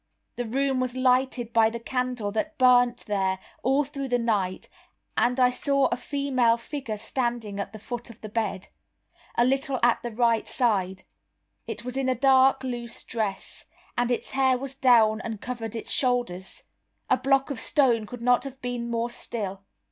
The 0.35 0.45
room 0.45 0.79
was 0.79 0.95
lighted 0.95 1.53
by 1.53 1.69
the 1.69 1.79
candle 1.79 2.31
that 2.31 2.57
burnt 2.57 3.05
there 3.05 3.37
all 3.61 3.83
through 3.83 4.07
the 4.07 4.17
night, 4.17 4.67
and 5.15 5.39
I 5.39 5.51
saw 5.51 5.89
a 5.91 5.95
female 5.95 6.57
figure 6.57 6.97
standing 6.97 7.59
at 7.59 7.71
the 7.71 7.77
foot 7.77 8.09
of 8.09 8.19
the 8.21 8.27
bed, 8.27 8.69
a 9.37 9.45
little 9.45 9.79
at 9.83 10.01
the 10.01 10.09
right 10.09 10.47
side. 10.47 11.03
It 11.67 11.85
was 11.85 11.97
in 11.97 12.09
a 12.09 12.15
dark 12.15 12.63
loose 12.63 13.03
dress, 13.03 13.65
and 13.95 14.09
its 14.09 14.31
hair 14.31 14.57
was 14.57 14.73
down 14.73 15.21
and 15.21 15.39
covered 15.39 15.75
its 15.75 15.91
shoulders. 15.91 16.63
A 17.07 17.15
block 17.17 17.51
of 17.51 17.59
stone 17.59 18.07
could 18.07 18.23
not 18.23 18.43
have 18.43 18.59
been 18.59 18.89
more 18.89 19.11
still. 19.11 19.61